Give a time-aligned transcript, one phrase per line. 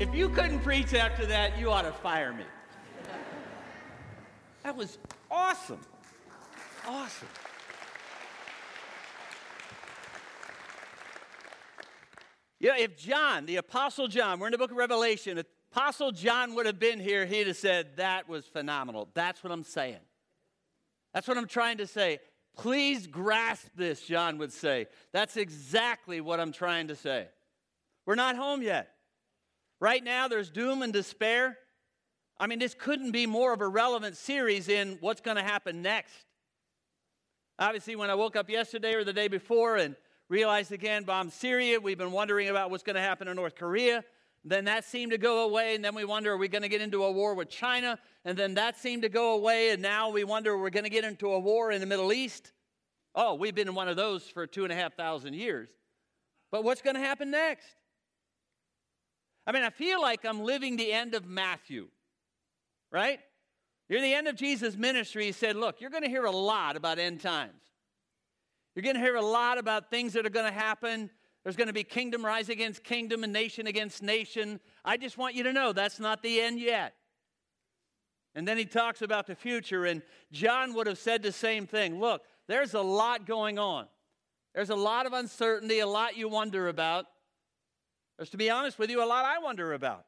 [0.00, 2.44] If you couldn't preach after that, you ought to fire me.
[4.62, 4.96] That was
[5.30, 5.80] awesome.
[6.88, 7.28] Awesome.
[12.58, 15.38] Yeah, if John, the Apostle John, we're in the book of Revelation,
[15.70, 19.10] Apostle John would have been here, he'd have said, That was phenomenal.
[19.12, 20.00] That's what I'm saying.
[21.12, 22.20] That's what I'm trying to say.
[22.56, 24.86] Please grasp this, John would say.
[25.12, 27.28] That's exactly what I'm trying to say.
[28.06, 28.94] We're not home yet.
[29.80, 31.56] Right now, there's doom and despair.
[32.38, 35.80] I mean, this couldn't be more of a relevant series in what's going to happen
[35.82, 36.14] next.
[37.58, 39.96] Obviously, when I woke up yesterday or the day before and
[40.28, 44.04] realized again, bomb Syria, we've been wondering about what's going to happen in North Korea.
[44.44, 46.80] Then that seemed to go away, and then we wonder, are we going to get
[46.80, 47.98] into a war with China?
[48.24, 51.04] And then that seemed to go away, and now we wonder, we're going to get
[51.04, 52.52] into a war in the Middle East.
[53.14, 55.68] Oh, we've been in one of those for two and a half thousand years.
[56.50, 57.66] But what's going to happen next?
[59.50, 61.88] I mean, I feel like I'm living the end of Matthew,
[62.92, 63.18] right?
[63.88, 66.76] Near the end of Jesus' ministry, he said, Look, you're going to hear a lot
[66.76, 67.60] about end times.
[68.76, 71.10] You're going to hear a lot about things that are going to happen.
[71.42, 74.60] There's going to be kingdom rise against kingdom and nation against nation.
[74.84, 76.94] I just want you to know that's not the end yet.
[78.36, 81.98] And then he talks about the future, and John would have said the same thing.
[81.98, 83.88] Look, there's a lot going on.
[84.54, 87.06] There's a lot of uncertainty, a lot you wonder about.
[88.20, 90.04] There's, to be honest with you, a lot I wonder about.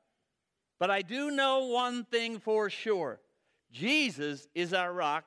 [0.78, 3.20] But I do know one thing for sure
[3.70, 5.24] Jesus is our rock.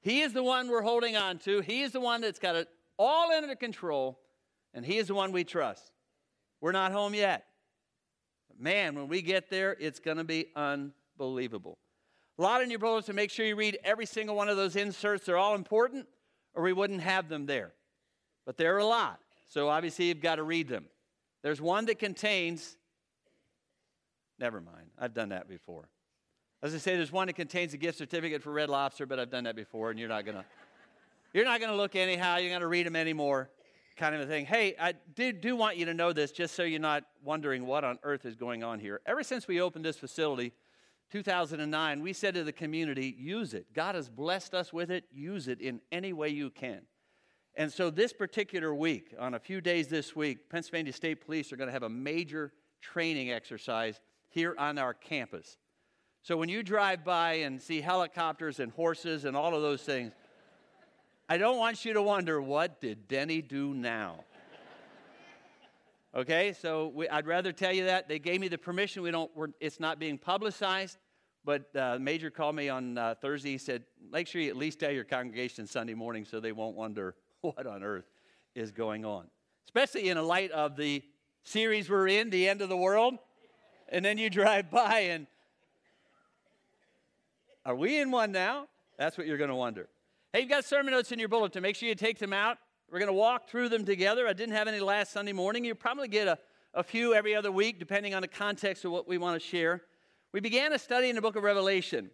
[0.00, 1.60] He is the one we're holding on to.
[1.60, 4.18] He is the one that's got it all under control,
[4.74, 5.92] and He is the one we trust.
[6.60, 7.44] We're not home yet.
[8.48, 11.78] But man, when we get there, it's going to be unbelievable.
[12.40, 15.26] A lot in your bulletin, make sure you read every single one of those inserts.
[15.26, 16.08] They're all important,
[16.54, 17.70] or we wouldn't have them there.
[18.44, 20.86] But there are a lot, so obviously you've got to read them.
[21.42, 22.76] There's one that contains,
[24.38, 25.88] never mind, I've done that before.
[26.62, 29.30] As I say, there's one that contains a gift certificate for Red Lobster, but I've
[29.30, 30.44] done that before, and you're not gonna,
[31.32, 32.36] you're not gonna look anyhow.
[32.38, 33.50] You're gonna read them anymore,
[33.96, 34.46] kind of a thing.
[34.46, 37.84] Hey, I do, do want you to know this, just so you're not wondering what
[37.84, 39.00] on earth is going on here.
[39.06, 40.52] Ever since we opened this facility,
[41.10, 43.72] 2009, we said to the community, use it.
[43.72, 45.04] God has blessed us with it.
[45.12, 46.82] Use it in any way you can.
[47.58, 51.56] And so, this particular week, on a few days this week, Pennsylvania State Police are
[51.56, 52.52] going to have a major
[52.82, 55.56] training exercise here on our campus.
[56.20, 60.12] So when you drive by and see helicopters and horses and all of those things,
[61.28, 64.24] I don't want you to wonder, what did Denny do now?
[66.14, 68.08] Okay, so we, I'd rather tell you that.
[68.08, 69.02] They gave me the permission.
[69.02, 69.30] We don't,
[69.60, 70.96] it's not being publicized,
[71.44, 73.50] but uh, Major called me on uh, Thursday.
[73.50, 76.74] He said, make sure you at least tell your congregation Sunday morning so they won't
[76.74, 78.06] wonder what on earth
[78.54, 79.26] is going on.
[79.66, 81.02] Especially in the light of the
[81.44, 83.14] series we're in, The End of the World.
[83.88, 85.26] And then you drive by and
[87.64, 88.68] are we in one now?
[88.96, 89.88] That's what you're going to wonder.
[90.32, 91.62] Hey, you've got sermon notes in your bulletin.
[91.62, 92.58] Make sure you take them out.
[92.90, 94.28] We're going to walk through them together.
[94.28, 95.64] I didn't have any last Sunday morning.
[95.64, 96.38] You probably get a,
[96.74, 99.82] a few every other week, depending on the context of what we want to share.
[100.32, 102.10] We began a study in the book of Revelation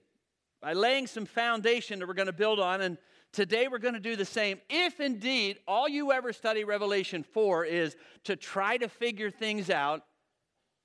[0.62, 2.96] by laying some foundation that we're going to build on, and
[3.32, 4.60] today we're going to do the same.
[4.68, 10.02] If indeed all you ever study Revelation for is to try to figure things out,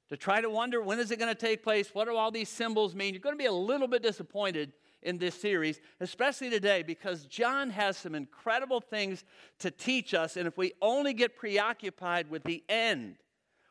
[0.10, 1.90] to try to wonder when is it going to take place?
[1.94, 3.14] What do all these symbols mean?
[3.14, 4.72] You're going to be a little bit disappointed
[5.04, 9.24] in this series, especially today, because John has some incredible things
[9.60, 10.38] to teach us.
[10.38, 13.18] And if we only get preoccupied with the end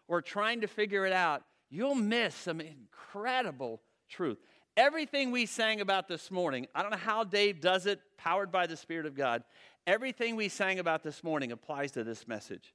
[0.08, 4.38] or trying to figure it out, you'll miss some incredible truth.
[4.76, 8.66] Everything we sang about this morning, I don't know how Dave does it, powered by
[8.66, 9.42] the Spirit of God.
[9.86, 12.74] Everything we sang about this morning applies to this message.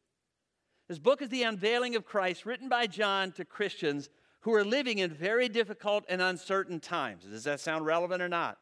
[0.88, 4.98] This book is the unveiling of Christ written by John to Christians who are living
[4.98, 7.26] in very difficult and uncertain times.
[7.26, 8.58] Does that sound relevant or not?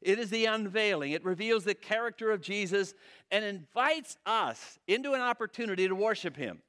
[0.00, 1.10] It is the unveiling.
[1.10, 2.94] It reveals the character of Jesus
[3.32, 6.62] and invites us into an opportunity to worship him.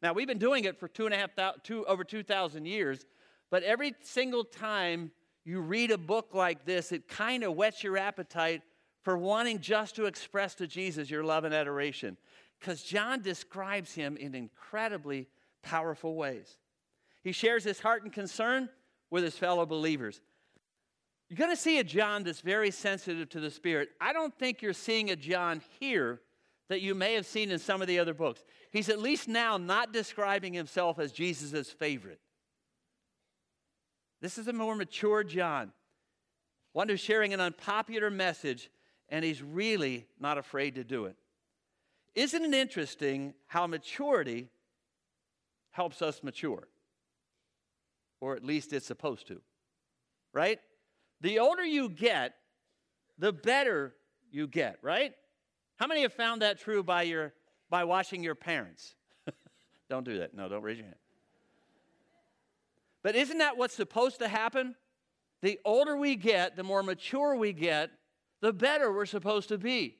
[0.00, 1.30] Now, we've been doing it for two and a half,
[1.64, 3.04] two, over 2,000 years,
[3.50, 5.10] but every single time
[5.46, 8.62] you read a book like this, it kind of whets your appetite
[9.02, 12.16] for wanting just to express to Jesus your love and adoration
[12.58, 15.28] because John describes him in incredibly
[15.62, 16.58] powerful ways.
[17.22, 18.68] He shares his heart and concern
[19.10, 20.20] with his fellow believers.
[21.28, 23.90] You're going to see a John that's very sensitive to the Spirit.
[24.00, 26.20] I don't think you're seeing a John here
[26.68, 28.44] that you may have seen in some of the other books.
[28.72, 32.20] He's at least now not describing himself as Jesus' favorite.
[34.26, 35.70] This is a more mature John,
[36.72, 38.70] one who's sharing an unpopular message,
[39.08, 41.14] and he's really not afraid to do it.
[42.16, 44.48] Isn't it interesting how maturity
[45.70, 46.66] helps us mature?
[48.20, 49.40] or at least it's supposed to,
[50.32, 50.58] right?
[51.20, 52.34] The older you get,
[53.18, 53.94] the better
[54.32, 55.12] you get, right?
[55.76, 57.32] How many have found that true by, your,
[57.70, 58.96] by watching your parents?
[59.88, 60.34] don't do that.
[60.34, 60.96] No, don't raise your hand.
[63.06, 64.74] But isn't that what's supposed to happen?
[65.40, 67.92] The older we get, the more mature we get,
[68.40, 69.98] the better we're supposed to be.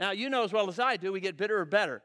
[0.00, 2.02] Now, you know as well as I do, we get bitter or better.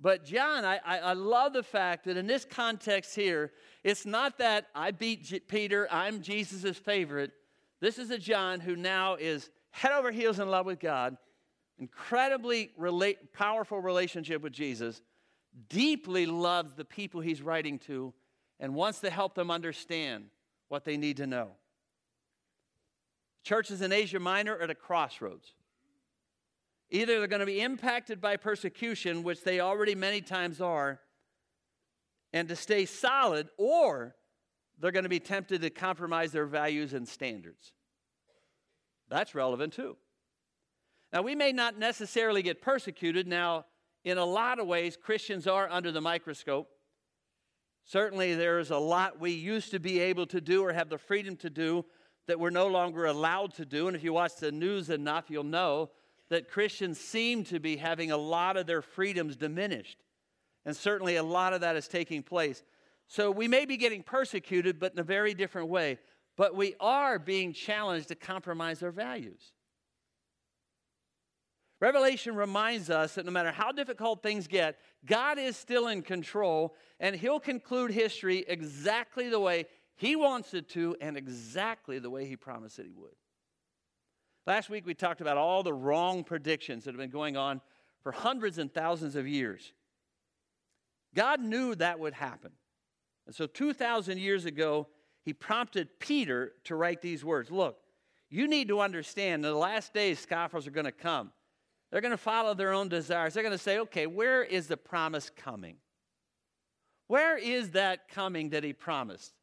[0.00, 3.50] But John, I, I, I love the fact that in this context here,
[3.82, 7.32] it's not that I beat J- Peter, I'm Jesus' favorite.
[7.80, 11.16] This is a John who now is head over heels in love with God,
[11.80, 12.70] incredibly
[13.32, 15.02] powerful relationship with Jesus,
[15.68, 18.14] deeply loves the people he's writing to,
[18.62, 20.26] and wants to help them understand
[20.68, 21.50] what they need to know.
[23.42, 25.52] Churches in Asia Minor are at a crossroads.
[26.88, 31.00] Either they're going to be impacted by persecution, which they already many times are,
[32.32, 34.14] and to stay solid, or
[34.78, 37.72] they're going to be tempted to compromise their values and standards.
[39.08, 39.96] That's relevant too.
[41.12, 43.26] Now, we may not necessarily get persecuted.
[43.26, 43.66] Now,
[44.04, 46.68] in a lot of ways, Christians are under the microscope.
[47.84, 51.36] Certainly, there's a lot we used to be able to do or have the freedom
[51.36, 51.84] to do
[52.26, 53.88] that we're no longer allowed to do.
[53.88, 55.90] And if you watch the news enough, you'll know
[56.28, 59.98] that Christians seem to be having a lot of their freedoms diminished.
[60.64, 62.62] And certainly a lot of that is taking place.
[63.08, 65.98] So we may be getting persecuted, but in a very different way.
[66.36, 69.52] But we are being challenged to compromise our values.
[71.82, 76.76] Revelation reminds us that no matter how difficult things get, God is still in control,
[77.00, 82.24] and He'll conclude history exactly the way He wants it to and exactly the way
[82.24, 83.16] He promised that He would.
[84.46, 87.60] Last week we talked about all the wrong predictions that have been going on
[88.04, 89.72] for hundreds and thousands of years.
[91.16, 92.52] God knew that would happen.
[93.26, 94.86] And so 2,000 years ago,
[95.24, 97.78] he prompted Peter to write these words Look,
[98.30, 101.32] you need to understand the last days, scoffers are going to come.
[101.92, 103.34] They're going to follow their own desires.
[103.34, 105.76] They're going to say, okay, where is the promise coming?
[107.06, 109.34] Where is that coming that he promised?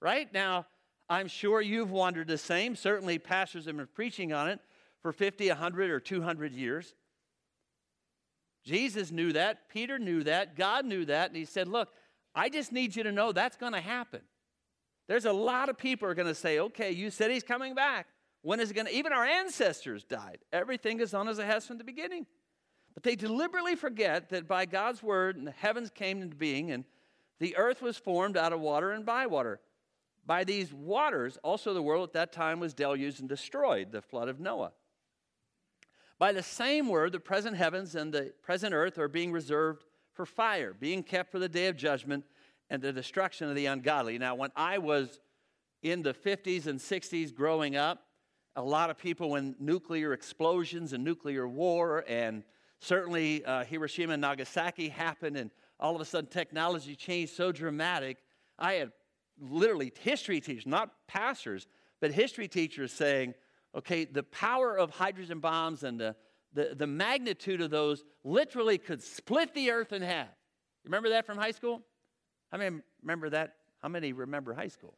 [0.00, 0.66] Right now,
[1.08, 2.76] I'm sure you've wondered the same.
[2.76, 4.60] Certainly, pastors have been preaching on it
[5.00, 6.94] for 50, 100, or 200 years.
[8.64, 9.70] Jesus knew that.
[9.70, 10.56] Peter knew that.
[10.56, 11.28] God knew that.
[11.28, 11.88] And he said, Look,
[12.34, 14.20] I just need you to know that's going to happen.
[15.08, 18.06] There's a lot of people are going to say, Okay, you said he's coming back.
[18.42, 18.94] When is it going to?
[18.94, 20.38] Even our ancestors died.
[20.52, 22.26] Everything is on as it has from the beginning.
[22.94, 26.84] But they deliberately forget that by God's word, and the heavens came into being, and
[27.38, 29.60] the earth was formed out of water and by water.
[30.26, 34.28] By these waters, also the world at that time was deluged and destroyed, the flood
[34.28, 34.72] of Noah.
[36.18, 40.26] By the same word, the present heavens and the present earth are being reserved for
[40.26, 42.24] fire, being kept for the day of judgment
[42.70, 44.18] and the destruction of the ungodly.
[44.18, 45.20] Now, when I was
[45.82, 48.04] in the 50s and 60s growing up,
[48.56, 52.44] a lot of people, when nuclear explosions and nuclear war, and
[52.80, 55.50] certainly uh, Hiroshima and Nagasaki happened, and
[55.80, 58.18] all of a sudden technology changed so dramatic,
[58.58, 58.92] I had
[59.40, 61.66] literally history teachers, not pastors,
[62.00, 63.34] but history teachers saying,
[63.74, 66.14] okay, the power of hydrogen bombs and the,
[66.52, 70.28] the, the magnitude of those literally could split the earth in half.
[70.84, 71.82] Remember that from high school?
[72.50, 73.54] How many remember that?
[73.80, 74.94] How many remember high school?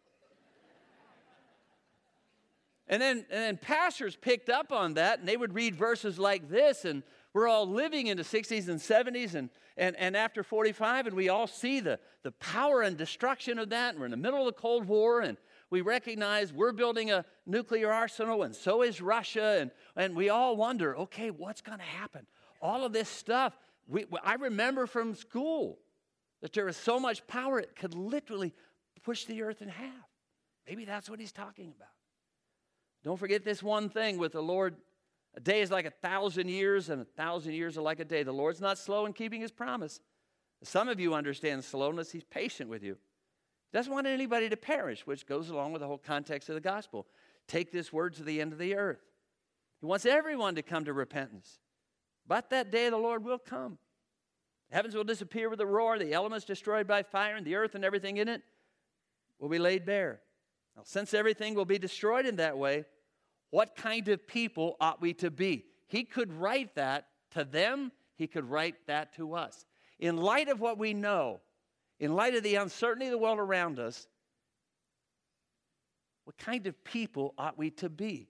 [2.88, 6.48] And then, and then pastors picked up on that and they would read verses like
[6.48, 7.02] this and
[7.34, 11.28] we're all living in the 60s and 70s and, and, and after 45, and we
[11.28, 13.90] all see the, the power and destruction of that.
[13.90, 15.36] And we're in the middle of the Cold War, and
[15.68, 19.58] we recognize we're building a nuclear arsenal, and so is Russia.
[19.60, 22.24] And, and we all wonder okay, what's going to happen?
[22.62, 23.58] All of this stuff.
[23.88, 25.80] We, I remember from school
[26.40, 28.54] that there was so much power, it could literally
[29.02, 30.08] push the earth in half.
[30.68, 31.93] Maybe that's what he's talking about.
[33.04, 34.76] Don't forget this one thing with the Lord
[35.36, 38.22] a day is like a thousand years, and a thousand years are like a day.
[38.22, 40.00] The Lord's not slow in keeping his promise.
[40.62, 42.12] Some of you understand slowness.
[42.12, 42.96] He's patient with you.
[43.72, 46.60] He doesn't want anybody to perish, which goes along with the whole context of the
[46.60, 47.06] gospel.
[47.48, 49.02] Take this word to the end of the earth.
[49.80, 51.58] He wants everyone to come to repentance.
[52.26, 53.78] But that day the Lord will come.
[54.70, 57.74] The heavens will disappear with a roar, the elements destroyed by fire, and the earth
[57.74, 58.42] and everything in it
[59.38, 60.20] will be laid bare.
[60.76, 62.84] Now, since everything will be destroyed in that way,
[63.54, 65.64] what kind of people ought we to be?
[65.86, 69.64] He could write that to them, he could write that to us.
[70.00, 71.40] In light of what we know,
[72.00, 74.08] in light of the uncertainty of the world around us,
[76.24, 78.26] what kind of people ought we to be?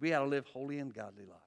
[0.00, 1.38] We ought to live holy and godly lives.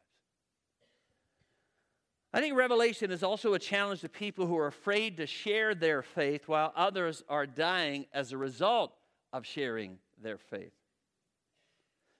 [2.32, 6.02] I think Revelation is also a challenge to people who are afraid to share their
[6.02, 8.94] faith while others are dying as a result
[9.34, 10.77] of sharing their faith.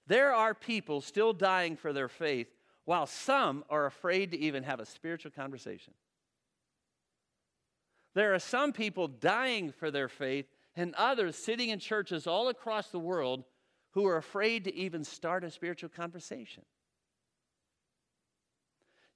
[0.08, 2.48] There are people still dying for their faith
[2.86, 5.94] while some are afraid to even have a spiritual conversation.
[8.14, 12.90] There are some people dying for their faith and others sitting in churches all across
[12.90, 13.44] the world
[13.92, 16.64] who are afraid to even start a spiritual conversation.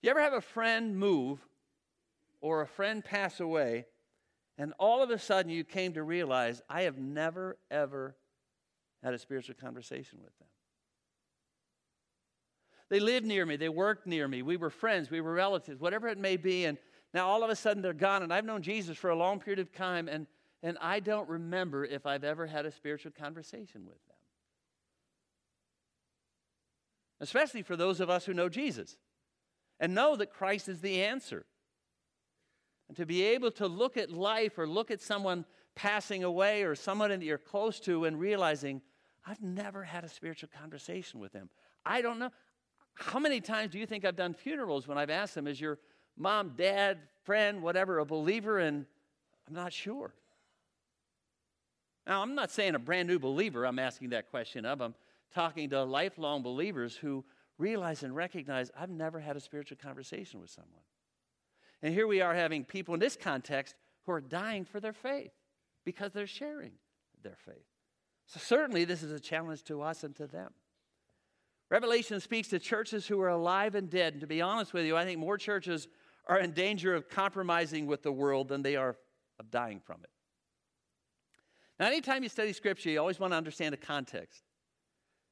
[0.01, 1.39] You ever have a friend move
[2.41, 3.85] or a friend pass away,
[4.57, 8.15] and all of a sudden you came to realize, I have never, ever
[9.03, 10.47] had a spiritual conversation with them?
[12.91, 16.09] They lived near me, they worked near me, we were friends, we were relatives, whatever
[16.09, 16.77] it may be, and
[17.13, 19.59] now all of a sudden they're gone, and I've known Jesus for a long period
[19.59, 20.27] of time, and,
[20.61, 24.17] and I don't remember if I've ever had a spiritual conversation with them.
[27.21, 28.97] Especially for those of us who know Jesus
[29.79, 31.45] and know that Christ is the answer.
[32.89, 35.45] And to be able to look at life or look at someone
[35.75, 38.81] passing away or someone that you're close to and realizing,
[39.25, 41.49] I've never had a spiritual conversation with them.
[41.85, 42.31] I don't know.
[43.01, 45.79] How many times do you think I've done funerals when I've asked them, is your
[46.17, 48.59] mom, dad, friend, whatever, a believer?
[48.59, 48.85] And
[49.47, 50.13] I'm not sure.
[52.05, 54.81] Now, I'm not saying a brand new believer, I'm asking that question of.
[54.81, 54.95] I'm
[55.33, 57.25] talking to lifelong believers who
[57.57, 60.83] realize and recognize I've never had a spiritual conversation with someone.
[61.81, 65.31] And here we are having people in this context who are dying for their faith
[65.85, 66.73] because they're sharing
[67.23, 67.65] their faith.
[68.27, 70.51] So, certainly, this is a challenge to us and to them.
[71.71, 74.13] Revelation speaks to churches who are alive and dead.
[74.13, 75.87] And to be honest with you, I think more churches
[76.27, 78.97] are in danger of compromising with the world than they are
[79.39, 80.09] of dying from it.
[81.79, 84.43] Now, anytime you study Scripture, you always want to understand the context.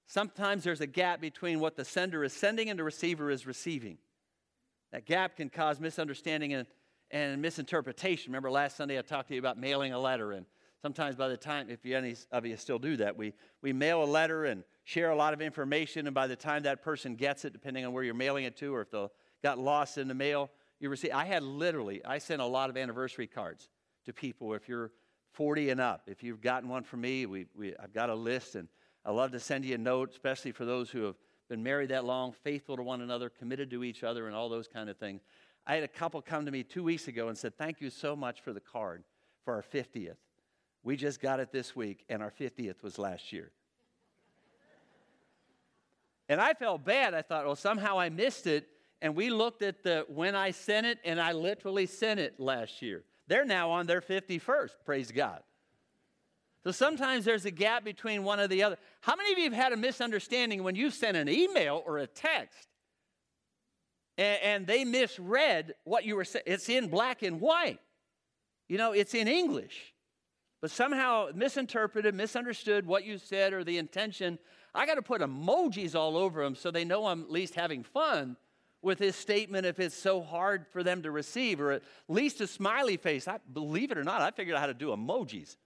[0.07, 3.97] Sometimes there's a gap between what the sender is sending and the receiver is receiving.
[4.93, 6.65] That gap can cause misunderstanding and,
[7.11, 8.31] and misinterpretation.
[8.31, 10.45] Remember last Sunday I talked to you about mailing a letter, and
[10.81, 14.05] sometimes by the time, if any of you still do that, we, we mail a
[14.05, 17.53] letter and share a lot of information, and by the time that person gets it,
[17.53, 19.05] depending on where you're mailing it to, or if they
[19.43, 21.11] got lost in the mail, you receive.
[21.13, 23.69] I had literally, I sent a lot of anniversary cards
[24.05, 24.55] to people.
[24.55, 24.91] If you're
[25.33, 28.55] 40 and up, if you've gotten one from me, we, we, I've got a list,
[28.55, 28.67] and
[29.05, 31.15] I love to send you a note, especially for those who have
[31.49, 34.67] been married that long, faithful to one another, committed to each other, and all those
[34.67, 35.21] kind of things.
[35.67, 38.15] I had a couple come to me two weeks ago and said, Thank you so
[38.15, 39.03] much for the card
[39.45, 40.17] for our 50th.
[40.81, 43.51] We just got it this week, and our 50th was last year.
[46.29, 47.13] And I felt bad.
[47.13, 48.69] I thought, well, somehow I missed it.
[49.01, 52.81] And we looked at the when I sent it, and I literally sent it last
[52.81, 53.03] year.
[53.27, 55.41] They're now on their 51st, praise God.
[56.63, 58.77] So sometimes there's a gap between one or the other.
[59.01, 62.07] How many of you have had a misunderstanding when you sent an email or a
[62.07, 62.67] text
[64.17, 66.43] and, and they misread what you were saying?
[66.45, 67.79] It's in black and white.
[68.67, 69.93] You know, it's in English.
[70.61, 74.37] But somehow misinterpreted, misunderstood what you said or the intention.
[74.73, 77.83] I got to put emojis all over them so they know I'm at least having
[77.83, 78.37] fun
[78.81, 82.47] with this statement if it's so hard for them to receive, or at least a
[82.47, 83.27] smiley face.
[83.27, 85.57] I believe it or not, I figured out how to do emojis.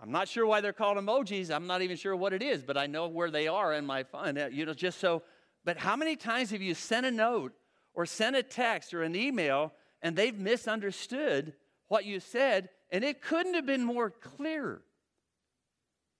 [0.00, 1.50] I'm not sure why they're called emojis.
[1.50, 4.04] I'm not even sure what it is, but I know where they are in my
[4.04, 4.38] phone.
[4.38, 5.22] Uh, you know, just so.
[5.64, 7.52] But how many times have you sent a note
[7.94, 11.54] or sent a text or an email and they've misunderstood
[11.88, 14.82] what you said and it couldn't have been more clear?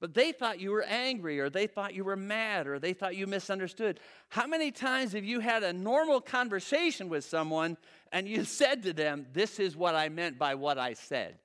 [0.01, 3.17] But they thought you were angry or they thought you were mad or they thought
[3.17, 3.99] you misunderstood.
[4.29, 7.77] How many times have you had a normal conversation with someone
[8.13, 11.39] and you said to them, This is what I meant by what I said?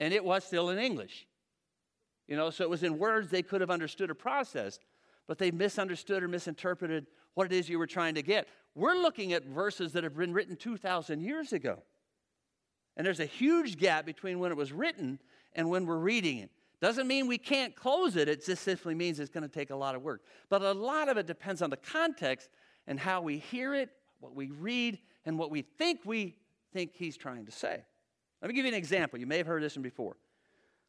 [0.00, 1.26] And it was still in English.
[2.28, 4.84] You know, so it was in words they could have understood or processed,
[5.26, 8.48] but they misunderstood or misinterpreted what it is you were trying to get.
[8.74, 11.82] We're looking at verses that have been written 2,000 years ago.
[12.96, 15.18] And there's a huge gap between when it was written
[15.54, 16.50] and when we're reading it.
[16.82, 19.76] Doesn't mean we can't close it, it just simply means it's going to take a
[19.76, 20.24] lot of work.
[20.48, 22.48] But a lot of it depends on the context
[22.88, 26.34] and how we hear it, what we read, and what we think we
[26.72, 27.84] think he's trying to say.
[28.40, 29.20] Let me give you an example.
[29.20, 30.16] You may have heard this one before.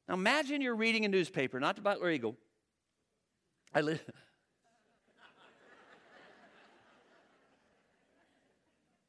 [0.09, 2.35] Now imagine you're reading a newspaper, not the Butler Eagle.
[3.71, 4.03] I live.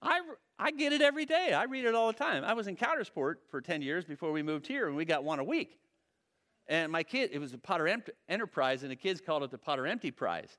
[0.03, 0.21] I,
[0.59, 1.55] I get it every day.
[1.55, 2.45] I read it all the time.
[2.45, 5.39] I was in Coudersport for 10 years before we moved here, and we got one
[5.39, 5.79] a week.
[6.67, 9.87] And my kid, it was a Potter Enterprise, and the kids called it the Potter
[9.87, 10.57] Empty Prize.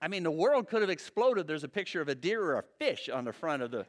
[0.00, 1.46] I mean, the world could have exploded.
[1.46, 3.86] There's a picture of a deer or a fish on the front of the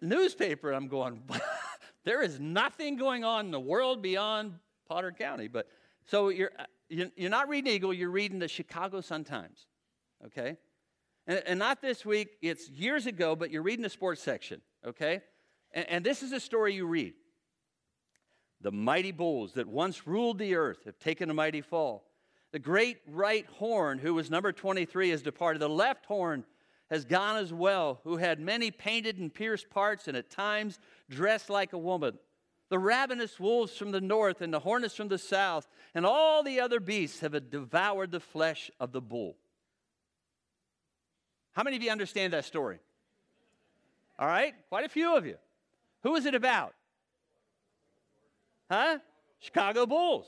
[0.00, 0.72] newspaper.
[0.72, 1.22] I'm going,
[2.04, 4.54] there is nothing going on in the world beyond
[4.88, 5.48] Potter County.
[5.48, 5.68] But
[6.06, 9.66] so you're, uh, you're not reading Eagle, you're reading the Chicago Sun Times,
[10.26, 10.56] okay?
[11.26, 15.20] And, and not this week, it's years ago, but you're reading the sports section, okay?
[15.72, 17.14] And, and this is a story you read.
[18.60, 22.04] The mighty bulls that once ruled the earth have taken a mighty fall.
[22.50, 25.60] The great right horn, who was number 23, has departed.
[25.60, 26.44] The left horn
[26.90, 30.78] has gone as well, who had many painted and pierced parts and at times
[31.10, 32.18] dressed like a woman.
[32.70, 36.60] The ravenous wolves from the north and the hornets from the south and all the
[36.60, 39.36] other beasts have devoured the flesh of the bull.
[41.52, 42.78] How many of you understand that story?
[44.18, 45.36] All right, quite a few of you.
[46.02, 46.74] Who is it about?
[48.70, 48.98] Huh?
[49.40, 50.26] Chicago Bulls.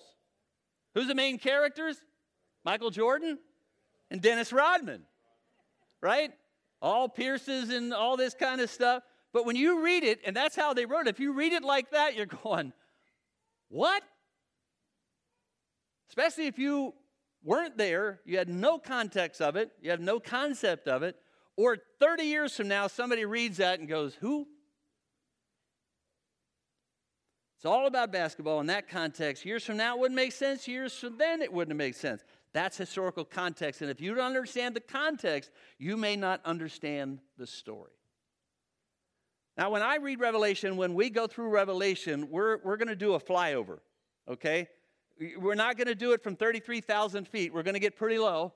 [0.95, 1.97] Who's the main characters?
[2.65, 3.39] Michael Jordan
[4.11, 5.03] and Dennis Rodman.
[6.01, 6.33] Right?
[6.83, 9.03] All Pierces and all this kind of stuff.
[9.33, 11.63] But when you read it, and that's how they wrote it, if you read it
[11.63, 12.73] like that, you're going,
[13.69, 14.03] what?
[16.09, 16.95] Especially if you
[17.45, 21.17] weren't there, you had no context of it, you have no concept of it,
[21.57, 24.49] or 30 years from now, somebody reads that and goes, Who?
[27.61, 29.45] It's all about basketball in that context.
[29.45, 30.67] Years from now, it wouldn't make sense.
[30.67, 32.25] Years from then, it wouldn't make sense.
[32.55, 33.83] That's historical context.
[33.83, 37.91] And if you don't understand the context, you may not understand the story.
[39.59, 43.13] Now, when I read Revelation, when we go through Revelation, we're, we're going to do
[43.13, 43.81] a flyover,
[44.27, 44.67] okay?
[45.39, 47.53] We're not going to do it from 33,000 feet.
[47.53, 48.55] We're going to get pretty low.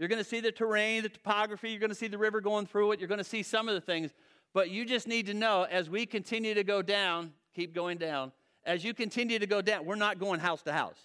[0.00, 1.70] You're going to see the terrain, the topography.
[1.70, 2.98] You're going to see the river going through it.
[2.98, 4.10] You're going to see some of the things.
[4.52, 8.32] But you just need to know as we continue to go down, keep going down,
[8.64, 10.98] as you continue to go down, we're not going house to house.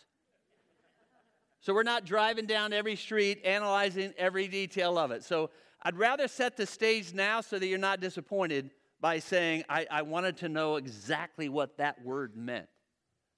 [1.61, 5.23] So we're not driving down every street, analyzing every detail of it.
[5.23, 5.49] So
[5.83, 10.01] I'd rather set the stage now so that you're not disappointed by saying, I, I
[10.03, 12.67] wanted to know exactly what that word meant.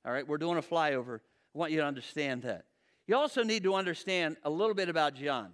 [0.06, 1.20] All right, we're doing a flyover.
[1.54, 2.66] I want you to understand that.
[3.08, 5.52] You also need to understand a little bit about John.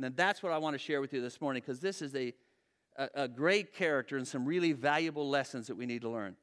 [0.00, 2.32] And that's what I want to share with you this morning because this is a,
[2.96, 6.36] a, a, great character and some really valuable lessons that we need to learn.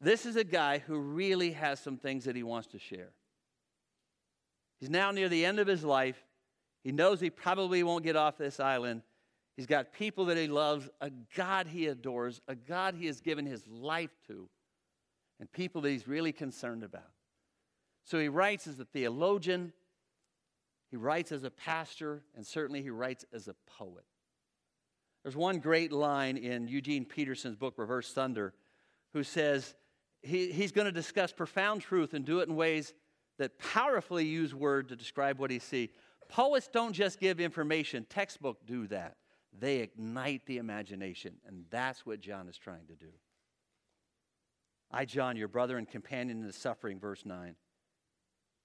[0.00, 3.10] This is a guy who really has some things that he wants to share.
[4.80, 6.22] He's now near the end of his life.
[6.84, 9.02] He knows he probably won't get off this island.
[9.56, 13.44] He's got people that he loves, a God he adores, a God he has given
[13.44, 14.48] his life to,
[15.40, 17.10] and people that he's really concerned about.
[18.04, 19.72] So he writes as a theologian,
[20.92, 24.04] he writes as a pastor, and certainly he writes as a poet.
[25.24, 28.54] There's one great line in Eugene Peterson's book, Reversed Thunder,
[29.12, 29.74] who says
[30.22, 32.94] he, he's going to discuss profound truth and do it in ways
[33.38, 35.90] that powerfully use word to describe what he sees.
[36.28, 39.16] Poets don't just give information, textbooks do that.
[39.58, 43.10] They ignite the imagination, and that's what John is trying to do.
[44.90, 47.54] I, John, your brother and companion in the suffering, verse 9.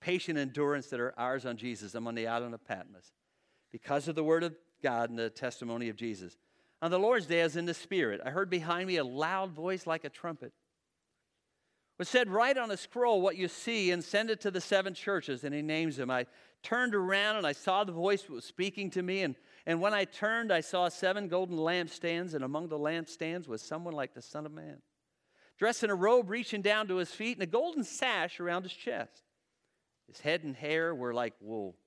[0.02, 1.96] Patient endurance that are ours on Jesus.
[1.96, 3.14] I'm on the island of Patmos.
[3.72, 6.38] Because of the word of God and the testimony of Jesus.
[6.82, 9.88] On the Lord's day, as in the Spirit, I heard behind me a loud voice
[9.88, 10.52] like a trumpet.
[11.98, 14.94] Was said, Write on a scroll what you see and send it to the seven
[14.94, 15.44] churches.
[15.44, 16.10] And he names them.
[16.10, 16.26] I
[16.64, 19.22] turned around and I saw the voice that was speaking to me.
[19.22, 23.62] And and when I turned, I saw seven golden lampstands, and among the lampstands was
[23.62, 24.82] someone like the Son of Man,
[25.58, 28.74] dressed in a robe reaching down to his feet and a golden sash around his
[28.74, 29.24] chest.
[30.08, 31.78] His head and hair were like wool,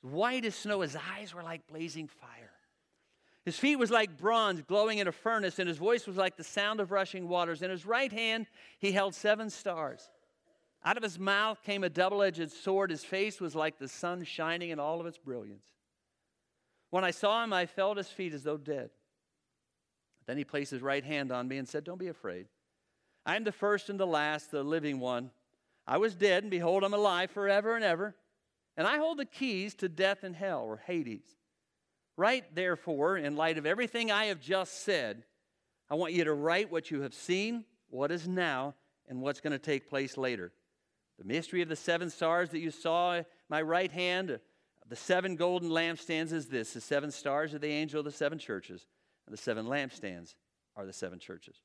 [0.00, 0.80] white as snow.
[0.80, 2.49] His eyes were like blazing fire.
[3.50, 6.44] His feet was like bronze glowing in a furnace, and his voice was like the
[6.44, 7.62] sound of rushing waters.
[7.62, 8.46] In his right hand,
[8.78, 10.08] he held seven stars.
[10.84, 12.90] Out of his mouth came a double edged sword.
[12.90, 15.66] His face was like the sun shining in all of its brilliance.
[16.90, 18.90] When I saw him, I fell at his feet as though dead.
[20.26, 22.46] Then he placed his right hand on me and said, Don't be afraid.
[23.26, 25.32] I am the first and the last, the living one.
[25.88, 28.14] I was dead, and behold, I'm alive forever and ever.
[28.76, 31.39] And I hold the keys to death and hell, or Hades.
[32.20, 35.24] Write, therefore, in light of everything I have just said,
[35.88, 38.74] I want you to write what you have seen, what is now,
[39.08, 40.52] and what's going to take place later.
[41.18, 44.38] The mystery of the seven stars that you saw in my right hand,
[44.86, 48.38] the seven golden lampstands is this the seven stars are the angel of the seven
[48.38, 48.86] churches,
[49.26, 50.34] and the seven lampstands
[50.76, 51.56] are the seven churches.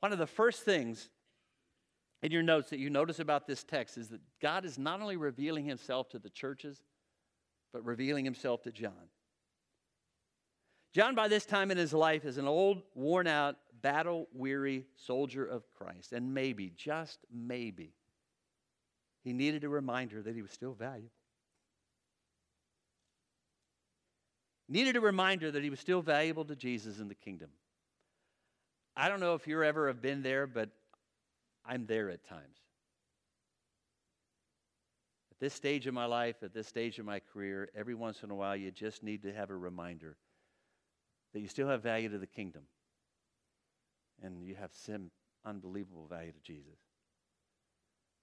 [0.00, 1.10] One of the first things
[2.24, 5.16] in your notes that you notice about this text is that God is not only
[5.16, 6.82] revealing himself to the churches,
[7.72, 9.10] but revealing himself to John.
[10.94, 15.44] John, by this time in his life, is an old, worn out, battle weary soldier
[15.44, 16.12] of Christ.
[16.12, 17.92] And maybe, just maybe,
[19.24, 21.10] he needed a reminder that he was still valuable.
[24.66, 27.50] needed a reminder that he was still valuable to Jesus in the kingdom.
[28.96, 30.70] I don't know if you ever have been there, but
[31.66, 32.58] I'm there at times.
[35.32, 38.30] At this stage of my life, at this stage of my career, every once in
[38.30, 40.16] a while, you just need to have a reminder
[41.34, 42.62] that you still have value to the kingdom
[44.22, 45.10] and you have some
[45.44, 46.78] unbelievable value to Jesus.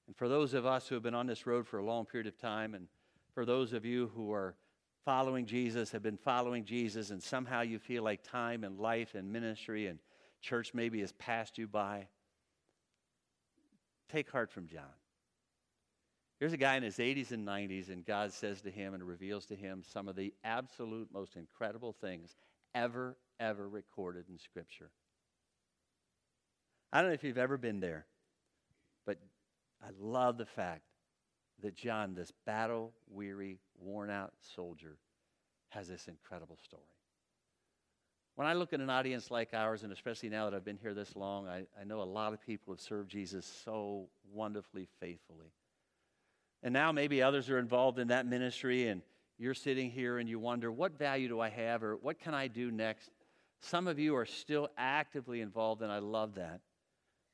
[0.08, 2.28] And for those of us who have been on this road for a long period
[2.28, 2.88] of time, and
[3.34, 4.56] for those of you who are
[5.06, 9.32] following Jesus, have been following Jesus, and somehow you feel like time and life and
[9.32, 10.00] ministry and
[10.42, 12.08] church maybe has passed you by,
[14.10, 14.84] take heart from John.
[16.40, 19.46] Here's a guy in his 80s and 90s, and God says to him and reveals
[19.48, 22.36] to him some of the absolute most incredible things
[22.74, 24.90] ever, ever recorded in Scripture.
[26.94, 28.06] I don't know if you've ever been there,
[29.06, 29.18] but
[29.82, 30.84] I love the fact
[31.62, 34.98] that John, this battle weary, worn out soldier,
[35.70, 36.84] has this incredible story.
[38.36, 40.94] When I look at an audience like ours, and especially now that I've been here
[40.94, 45.52] this long, I, I know a lot of people have served Jesus so wonderfully faithfully.
[46.64, 49.02] And now maybe others are involved in that ministry, and
[49.42, 52.48] you're sitting here and you wonder, what value do I have, or what can I
[52.48, 53.10] do next?
[53.60, 56.62] Some of you are still actively involved, and I love that.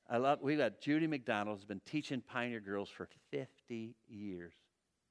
[0.10, 4.54] I love, we've got Judy McDonald, who's been teaching Pioneer Girls for 50 years,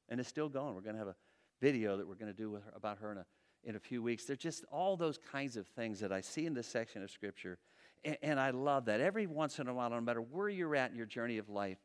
[0.09, 0.75] and it's still going.
[0.75, 1.17] We're going to have a
[1.61, 3.27] video that we're going to do with her, about her in a,
[3.65, 4.25] in a few weeks.
[4.25, 7.59] They're just all those kinds of things that I see in this section of Scripture,
[8.07, 9.03] and, and I love that.
[9.03, 11.79] Every once in a while, no matter where you're at in your journey of life,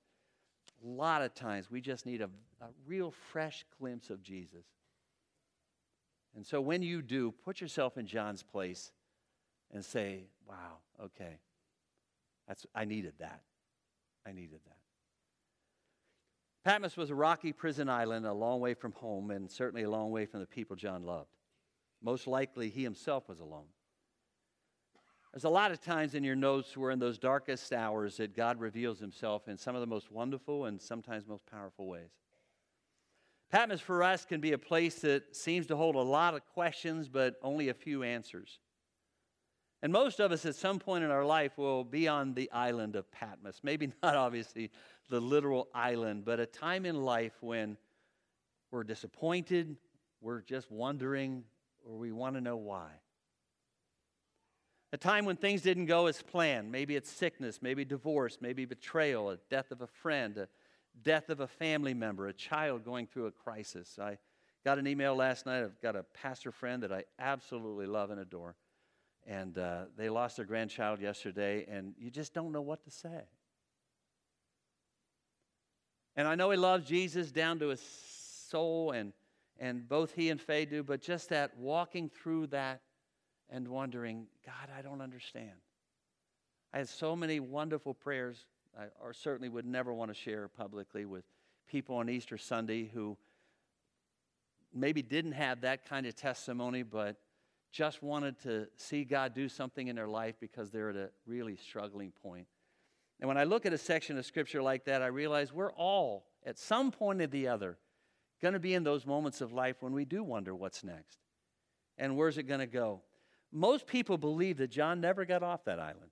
[0.81, 2.29] a lot of times we just need a,
[2.61, 4.63] a real fresh glimpse of Jesus.
[6.35, 8.91] And so when you do, put yourself in John's place
[9.71, 11.39] and say, wow, okay,
[12.47, 13.41] that's, I needed that.
[14.25, 14.77] I needed that.
[16.63, 20.11] Patmos was a rocky prison island a long way from home and certainly a long
[20.11, 21.35] way from the people John loved.
[22.03, 23.67] Most likely, he himself was alone.
[25.33, 28.59] There's a lot of times in your notes where, in those darkest hours, that God
[28.59, 32.11] reveals himself in some of the most wonderful and sometimes most powerful ways.
[33.51, 37.09] Patmos for us can be a place that seems to hold a lot of questions,
[37.09, 38.59] but only a few answers.
[39.81, 42.95] And most of us at some point in our life will be on the island
[42.95, 43.59] of Patmos.
[43.61, 44.71] Maybe not obviously
[45.09, 47.77] the literal island, but a time in life when
[48.71, 49.75] we're disappointed,
[50.21, 51.43] we're just wondering,
[51.85, 52.89] or we want to know why.
[54.93, 56.71] A time when things didn't go as planned.
[56.71, 60.47] Maybe it's sickness, maybe divorce, maybe betrayal, a death of a friend, a
[61.03, 63.97] death of a family member, a child going through a crisis.
[63.99, 64.17] I
[64.63, 65.63] got an email last night.
[65.63, 68.55] I've got a pastor friend that I absolutely love and adore
[69.27, 73.23] and uh, they lost their grandchild yesterday, and you just don't know what to say.
[76.15, 77.81] And I know he loves Jesus down to his
[78.49, 79.13] soul, and,
[79.59, 82.81] and both he and Faye do, but just that walking through that
[83.49, 85.51] and wondering, God, I don't understand.
[86.73, 88.45] I had so many wonderful prayers,
[88.77, 91.23] I or certainly would never want to share publicly with
[91.67, 93.17] people on Easter Sunday who
[94.73, 97.17] maybe didn't have that kind of testimony, but
[97.71, 101.55] just wanted to see God do something in their life because they're at a really
[101.55, 102.47] struggling point.
[103.19, 106.25] And when I look at a section of scripture like that, I realize we're all,
[106.45, 107.77] at some point or the other,
[108.41, 111.19] going to be in those moments of life when we do wonder what's next
[111.97, 113.01] and where's it going to go.
[113.51, 116.11] Most people believe that John never got off that island.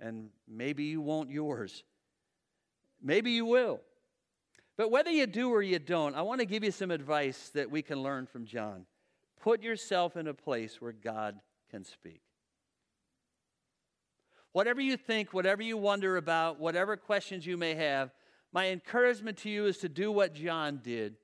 [0.00, 1.82] And maybe you won't yours.
[3.02, 3.80] Maybe you will.
[4.76, 7.70] But whether you do or you don't, I want to give you some advice that
[7.70, 8.86] we can learn from John.
[9.40, 12.20] Put yourself in a place where God can speak.
[14.52, 18.10] Whatever you think, whatever you wonder about, whatever questions you may have,
[18.52, 21.16] my encouragement to you is to do what John did.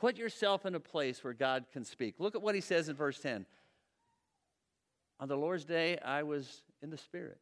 [0.00, 2.16] Put yourself in a place where God can speak.
[2.18, 3.46] Look at what he says in verse 10.
[5.20, 7.38] On the Lord's day, I was in the Spirit.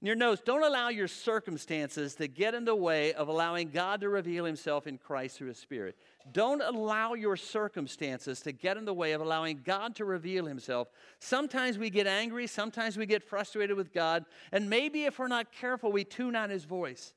[0.00, 4.08] Your notes, don't allow your circumstances to get in the way of allowing God to
[4.08, 5.96] reveal himself in Christ through his Spirit.
[6.30, 10.88] Don't allow your circumstances to get in the way of allowing God to reveal himself.
[11.18, 15.50] Sometimes we get angry, sometimes we get frustrated with God, and maybe if we're not
[15.50, 17.12] careful, we tune out his voice.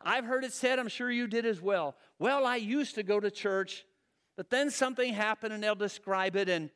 [0.00, 1.94] I've heard it said, I'm sure you did as well.
[2.18, 3.84] Well, I used to go to church,
[4.36, 6.70] but then something happened and they'll describe it and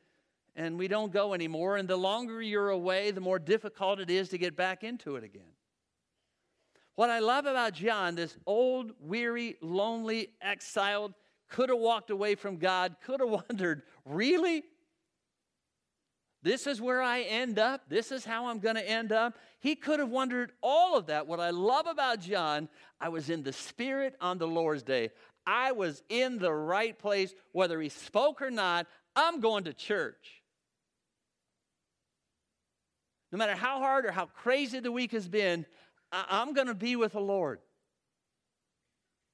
[0.55, 1.77] and we don't go anymore.
[1.77, 5.23] And the longer you're away, the more difficult it is to get back into it
[5.23, 5.53] again.
[6.95, 11.13] What I love about John, this old, weary, lonely, exiled,
[11.49, 14.63] could have walked away from God, could have wondered, really?
[16.43, 17.83] This is where I end up.
[17.87, 19.37] This is how I'm going to end up.
[19.59, 21.27] He could have wondered all of that.
[21.27, 22.67] What I love about John,
[22.99, 25.11] I was in the Spirit on the Lord's day.
[25.45, 28.87] I was in the right place, whether he spoke or not.
[29.15, 30.40] I'm going to church.
[33.31, 35.65] No matter how hard or how crazy the week has been,
[36.11, 37.59] I- am going to be with the Lord.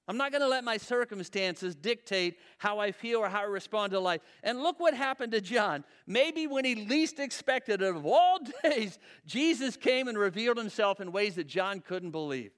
[0.09, 3.91] I'm not going to let my circumstances dictate how I feel or how I respond
[3.91, 4.21] to life.
[4.41, 5.83] And look what happened to John.
[6.05, 11.11] Maybe when he least expected it, of all days, Jesus came and revealed himself in
[11.11, 12.51] ways that John couldn't believe.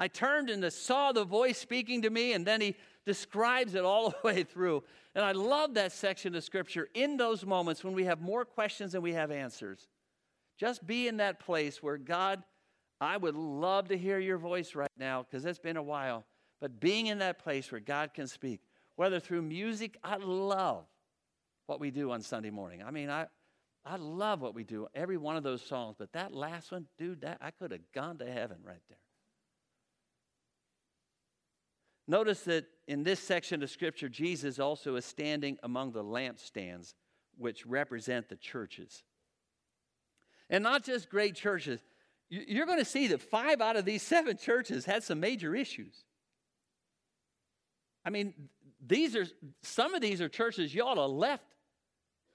[0.00, 2.74] I turned and saw the voice speaking to me, and then he
[3.06, 4.82] describes it all the way through.
[5.14, 8.92] And I love that section of scripture in those moments when we have more questions
[8.92, 9.86] than we have answers.
[10.58, 12.42] Just be in that place where God,
[13.00, 16.24] I would love to hear your voice right now because it's been a while.
[16.60, 18.60] But being in that place where God can speak,
[18.96, 20.86] whether through music, I love
[21.66, 22.82] what we do on Sunday morning.
[22.82, 23.26] I mean, I,
[23.84, 25.96] I love what we do, every one of those songs.
[25.98, 28.98] But that last one, dude, that, I could have gone to heaven right there.
[32.06, 36.94] Notice that in this section of Scripture, Jesus also is standing among the lampstands,
[37.38, 39.02] which represent the churches.
[40.54, 41.80] And not just great churches.
[42.30, 46.04] You're going to see that five out of these seven churches had some major issues.
[48.04, 48.34] I mean,
[48.86, 49.26] these are
[49.62, 51.56] some of these are churches you ought to left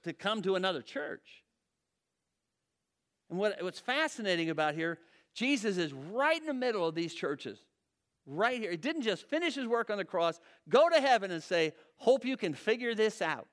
[0.04, 1.42] to come to another church.
[3.30, 4.98] And what, what's fascinating about here,
[5.32, 7.58] Jesus is right in the middle of these churches
[8.26, 8.72] right here.
[8.72, 12.26] He didn't just finish his work on the cross, go to heaven and say, Hope
[12.26, 13.48] you can figure this out.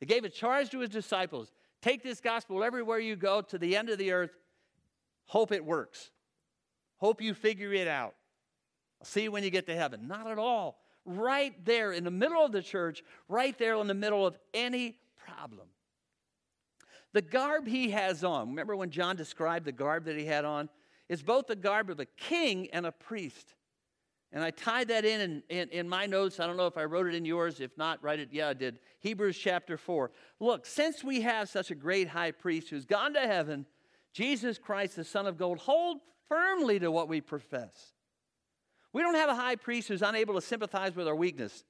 [0.00, 1.50] He gave a charge to his disciples
[1.86, 4.36] take this gospel everywhere you go to the end of the earth.
[5.26, 6.10] Hope it works.
[6.96, 8.14] Hope you figure it out.
[9.00, 10.08] I'll see you when you get to heaven.
[10.08, 10.80] Not at all.
[11.04, 14.98] Right there in the middle of the church, right there in the middle of any
[15.16, 15.68] problem.
[17.12, 20.68] The garb he has on, remember when John described the garb that he had on?
[21.08, 23.54] is both the garb of a king and a priest.
[24.36, 26.40] And I tied that in, in in, in my notes.
[26.40, 27.58] I don't know if I wrote it in yours.
[27.58, 28.28] If not, write it.
[28.32, 28.80] Yeah, I did.
[29.00, 30.10] Hebrews chapter 4.
[30.40, 33.64] Look, since we have such a great high priest who's gone to heaven,
[34.12, 37.94] Jesus Christ, the Son of God, hold firmly to what we profess.
[38.92, 41.64] We don't have a high priest who's unable to sympathize with our weakness.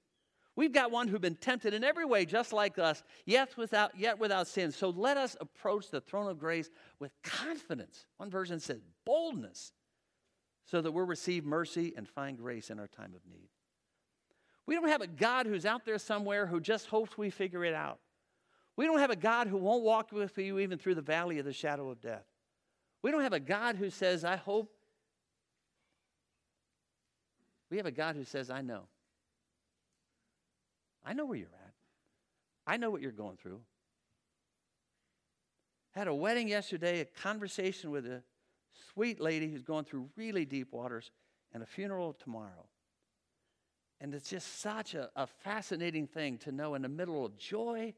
[0.57, 4.18] We've got one who's been tempted in every way, just like us, yet without, yet
[4.18, 4.72] without sin.
[4.72, 8.07] So let us approach the throne of grace with confidence.
[8.16, 9.70] One version says boldness,
[10.66, 13.48] so that we'll receive mercy and find grace in our time of need.
[14.66, 17.74] We don't have a God who's out there somewhere who just hopes we figure it
[17.74, 18.00] out.
[18.76, 21.44] We don't have a God who won't walk with you even through the valley of
[21.44, 22.26] the shadow of death.
[23.02, 24.72] We don't have a God who says, I hope.
[27.70, 28.83] We have a God who says, I know.
[31.05, 31.72] I know where you're at.
[32.66, 33.61] I know what you're going through.
[35.92, 38.22] Had a wedding yesterday, a conversation with a
[38.96, 41.11] sweet lady who's going through really deep waters,
[41.52, 42.66] and a funeral tomorrow.
[44.00, 47.92] And it's just such a, a fascinating thing to know in the middle of joy,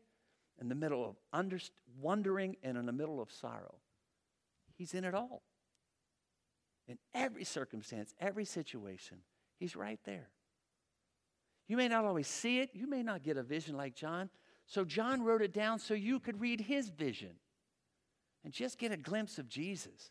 [0.60, 1.58] in the middle of under,
[2.00, 3.76] wondering, and in the middle of sorrow.
[4.74, 5.42] He's in it all.
[6.88, 9.18] In every circumstance, every situation,
[9.56, 10.30] He's right there.
[11.66, 12.70] You may not always see it.
[12.72, 14.30] You may not get a vision like John.
[14.66, 17.32] So John wrote it down so you could read his vision
[18.44, 20.10] and just get a glimpse of Jesus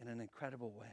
[0.00, 0.92] in an incredible way.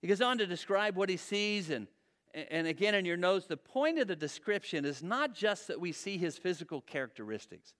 [0.00, 1.88] He goes on to describe what he sees, and,
[2.32, 5.92] and again in your notes, the point of the description is not just that we
[5.92, 7.74] see his physical characteristics.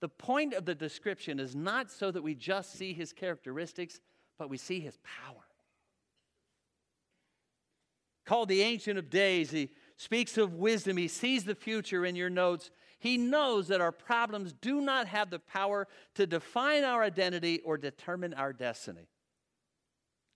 [0.00, 4.00] The point of the description is not so that we just see his characteristics,
[4.38, 5.42] but we see his power
[8.28, 9.50] called the Ancient of Days.
[9.50, 10.98] He speaks of wisdom.
[10.98, 12.70] He sees the future in your notes.
[12.98, 17.78] He knows that our problems do not have the power to define our identity or
[17.78, 19.08] determine our destiny.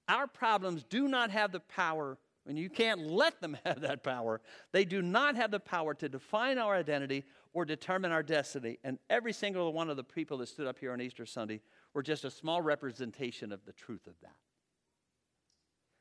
[0.08, 4.40] Our problems do not have the power, and you can't let them have that power.
[4.72, 8.78] They do not have the power to define our identity or determine our destiny.
[8.84, 11.60] And every single one of the people that stood up here on Easter Sunday
[11.94, 14.36] were just a small representation of the truth of that.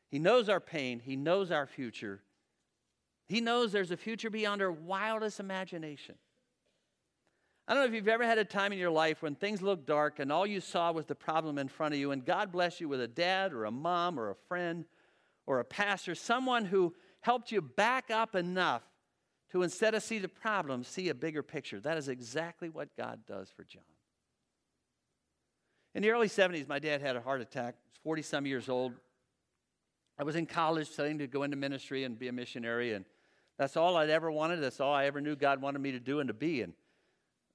[0.09, 2.21] He knows our pain, He knows our future.
[3.27, 6.15] He knows there's a future beyond our wildest imagination.
[7.67, 9.85] I don't know if you've ever had a time in your life when things looked
[9.85, 12.81] dark and all you saw was the problem in front of you, and God bless
[12.81, 14.85] you with a dad or a mom or a friend
[15.45, 18.83] or a pastor, someone who helped you back up enough
[19.51, 21.79] to instead of see the problem, see a bigger picture.
[21.79, 23.83] That is exactly what God does for John.
[25.93, 28.69] In the early 70s, my dad had a heart attack, He was 40 some years
[28.69, 28.93] old.
[30.17, 33.05] I was in college studying to go into ministry and be a missionary, and
[33.57, 34.57] that's all I'd ever wanted.
[34.61, 36.61] That's all I ever knew God wanted me to do and to be.
[36.61, 36.73] And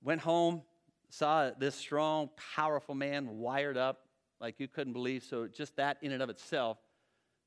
[0.07, 0.63] went home,
[1.11, 4.07] saw this strong, powerful man wired up
[4.41, 5.25] like you couldn't believe.
[5.25, 6.79] So just that in and of itself,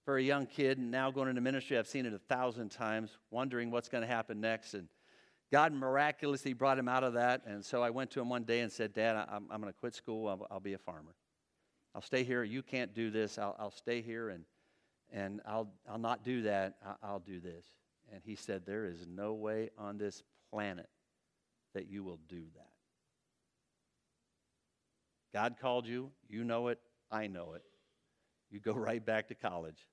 [0.04, 3.18] for a young kid, and now going into ministry, I've seen it a thousand times,
[3.32, 4.74] wondering what's going to happen next.
[4.74, 4.90] And
[5.52, 7.44] God miraculously brought him out of that.
[7.46, 9.80] And so I went to him one day and said, Dad, I'm, I'm going to
[9.80, 10.28] quit school.
[10.28, 11.16] I'll, I'll, be a farmer.
[11.96, 12.44] I'll stay here.
[12.44, 13.38] You can't do this.
[13.38, 14.44] I'll, I'll stay here and
[15.12, 16.76] and I'll, I'll not do that.
[17.02, 17.66] I'll do this.
[18.14, 20.88] And he said, There is no way on this planet
[21.74, 22.70] that you will do that.
[25.34, 26.12] God called you.
[26.28, 26.80] You know it.
[27.12, 27.64] I know it.
[28.50, 29.88] You go right back to college.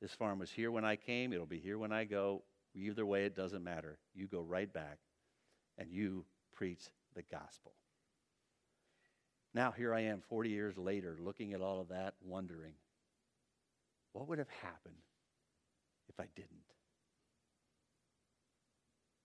[0.00, 1.32] This farm was here when I came.
[1.32, 2.42] It'll be here when I go.
[2.74, 3.98] Either way, it doesn't matter.
[4.14, 4.98] You go right back
[5.78, 6.82] and you preach
[7.14, 7.72] the gospel.
[9.54, 12.72] Now, here I am 40 years later, looking at all of that, wondering
[14.12, 14.94] what would have happened
[16.08, 16.73] if I didn't?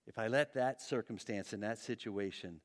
[0.06, 2.60] If I let that circumstance and that situation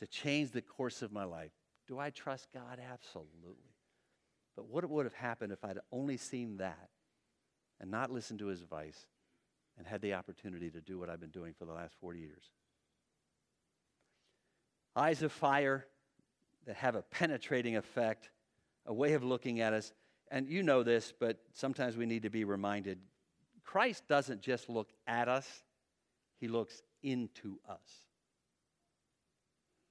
[0.00, 1.52] to change the course of my life,
[1.86, 2.80] do I trust God?
[2.92, 3.74] Absolutely.
[4.56, 6.90] But what would have happened if I'd only seen that
[7.80, 9.06] and not listened to his advice
[9.76, 12.44] and had the opportunity to do what I've been doing for the last 40 years?
[14.96, 15.86] Eyes of fire
[16.66, 18.30] that have a penetrating effect,
[18.86, 19.92] a way of looking at us.
[20.30, 22.98] And you know this, but sometimes we need to be reminded
[23.64, 25.64] Christ doesn't just look at us,
[26.40, 27.78] he looks into us.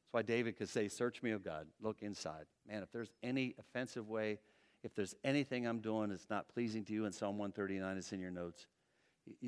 [0.01, 2.45] That's why David could say, Search me, O God, look inside.
[2.67, 4.39] Man, if there's any offensive way,
[4.83, 8.19] if there's anything I'm doing that's not pleasing to you in Psalm 139, it's in
[8.19, 8.67] your notes,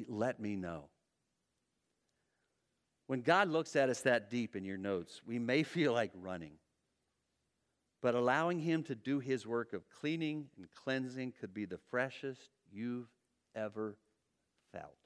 [0.07, 0.85] let me know.
[3.07, 6.53] When God looks at us that deep in your notes, we may feel like running.
[8.01, 12.49] But allowing Him to do His work of cleaning and cleansing could be the freshest
[12.71, 13.09] you've
[13.55, 13.97] ever
[14.71, 14.97] felt.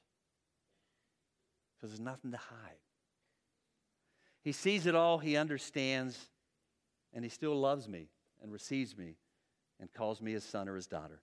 [1.80, 2.78] Because there's nothing to hide.
[4.42, 6.30] He sees it all, He understands,
[7.14, 8.10] and He still loves me
[8.42, 9.16] and receives me
[9.80, 11.22] and calls me His son or His daughter.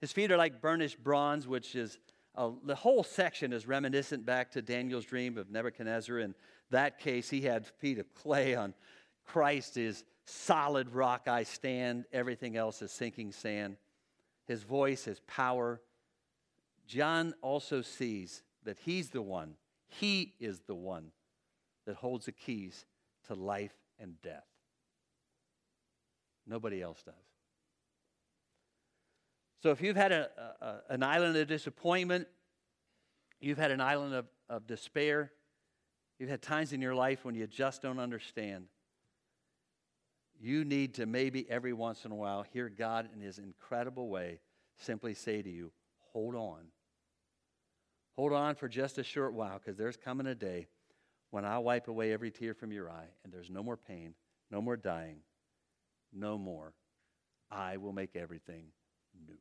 [0.00, 1.98] His feet are like burnished bronze, which is
[2.36, 6.18] uh, the whole section is reminiscent back to Daniel's dream of Nebuchadnezzar.
[6.20, 6.34] In
[6.70, 8.72] that case, he had feet of clay on
[9.26, 13.76] Christ is solid rock I stand, everything else is sinking sand.
[14.46, 15.80] His voice, his power.
[16.86, 19.54] John also sees that he's the one,
[19.90, 21.10] he is the one
[21.86, 22.84] that holds the keys
[23.26, 24.46] to life and death.
[26.46, 27.14] Nobody else does.
[29.62, 32.26] So if you've had a, a, an island of disappointment,
[33.40, 35.32] you've had an island of, of despair,
[36.18, 38.66] you've had times in your life when you just don't understand,
[40.40, 44.40] you need to maybe every once in a while hear God in his incredible way
[44.78, 45.72] simply say to you,
[46.12, 46.64] hold on.
[48.20, 50.66] Hold on for just a short while because there's coming a day
[51.30, 54.12] when I'll wipe away every tear from your eye and there's no more pain,
[54.50, 55.20] no more dying,
[56.12, 56.74] no more.
[57.50, 58.64] I will make everything
[59.26, 59.38] new.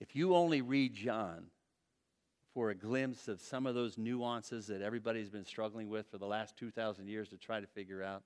[0.00, 1.44] If you only read John
[2.54, 6.26] for a glimpse of some of those nuances that everybody's been struggling with for the
[6.26, 8.24] last 2,000 years to try to figure out,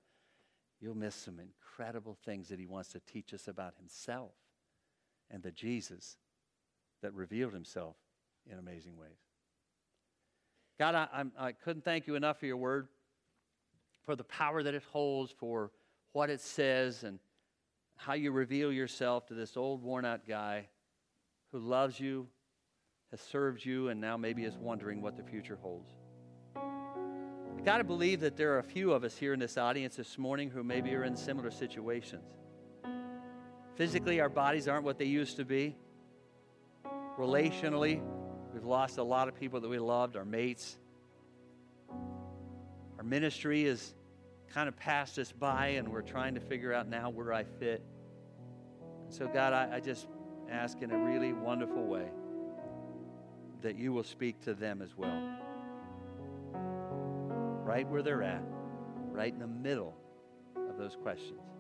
[0.81, 4.33] you'll miss some incredible things that he wants to teach us about himself
[5.31, 6.17] and the Jesus
[7.03, 7.97] that revealed himself
[8.51, 9.19] in amazing ways.
[10.79, 12.89] God, I, I'm, I could not thank you enough for your word,
[14.05, 15.71] for the power that it holds, for
[16.13, 17.19] what it says, and
[17.97, 20.69] how you reveal yourself to this old, worn out guy
[21.53, 22.27] who loves you,
[23.11, 25.91] has served you, and now maybe is wondering what the future holds.
[26.57, 29.95] I got to believe that there are a few of us here in this audience
[29.95, 32.25] this morning who maybe are in similar situations.
[33.77, 35.77] Physically, our bodies aren't what they used to be.
[37.17, 38.03] Relationally,
[38.53, 40.79] we've lost a lot of people that we loved, our mates.
[42.99, 43.95] Our ministry has
[44.53, 47.83] kind of passed us by, and we're trying to figure out now where I fit.
[49.09, 50.07] So, God, I, I just
[50.51, 52.07] ask in a really wonderful way
[53.63, 55.39] that you will speak to them as well.
[57.65, 58.43] Right where they're at,
[59.11, 59.97] right in the middle
[60.57, 61.52] of those questions.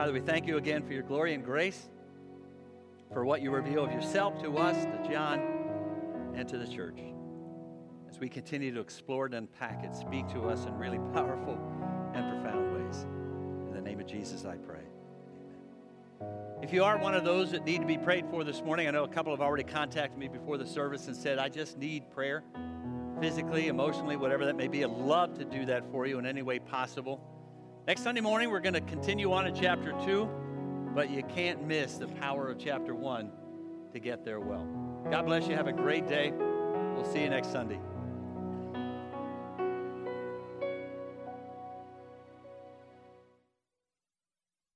[0.00, 1.90] Father, we thank you again for your glory and grace,
[3.12, 5.42] for what you reveal of yourself to us, to John,
[6.34, 6.98] and to the church.
[8.08, 11.58] As we continue to explore and unpack it, speak to us in really powerful
[12.14, 13.02] and profound ways.
[13.68, 14.84] In the name of Jesus, I pray.
[16.62, 18.92] If you are one of those that need to be prayed for this morning, I
[18.92, 22.10] know a couple have already contacted me before the service and said, I just need
[22.10, 22.42] prayer,
[23.20, 24.82] physically, emotionally, whatever that may be.
[24.82, 27.20] I'd love to do that for you in any way possible.
[27.86, 30.28] Next Sunday morning, we're going to continue on in chapter 2,
[30.94, 33.30] but you can't miss the power of chapter 1
[33.94, 34.66] to get there well.
[35.10, 35.56] God bless you.
[35.56, 36.30] Have a great day.
[36.30, 37.80] We'll see you next Sunday.